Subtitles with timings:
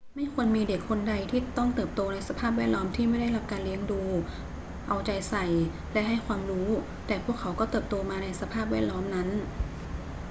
[0.15, 4.01] ไม่ควรมีเด็กคนใดที่ต้องเติบโตในสภาพแวดล้อมที่ไม่ได้รับการเลี้ยงดู
[4.87, 5.45] เอาใจใส่
[5.93, 6.69] และให้ความรู้
[7.07, 9.29] แต่พวกเขาก็เติบโตมาในสภาพแวดล้อมนั้น